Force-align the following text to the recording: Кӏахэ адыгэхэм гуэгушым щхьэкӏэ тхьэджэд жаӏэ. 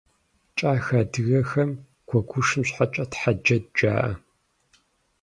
Кӏахэ 0.57 0.97
адыгэхэм 1.05 1.71
гуэгушым 2.07 2.63
щхьэкӏэ 2.67 3.03
тхьэджэд 3.11 3.63
жаӏэ. 3.77 4.11